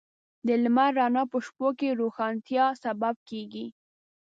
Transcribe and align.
د 0.47 0.49
لمر 0.63 0.89
رڼا 0.99 1.23
په 1.31 1.37
شپو 1.45 1.67
کې 1.79 1.89
د 1.91 1.97
روښانتیا 2.01 2.65
سبب 2.83 3.15
کېږي. 3.29 3.65